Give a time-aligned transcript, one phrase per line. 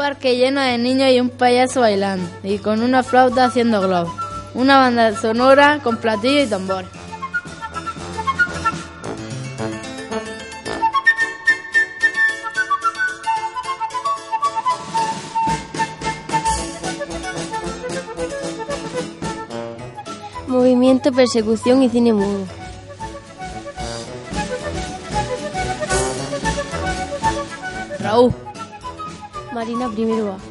[0.00, 4.10] parque lleno de niños y un payaso bailando, y con una flauta haciendo globos.
[4.54, 6.86] Una banda sonora con platillo y tambor.
[20.46, 22.46] Movimiento, persecución y cine mudo.
[27.98, 28.49] Raúl.
[29.52, 30.49] Marina Primerúa.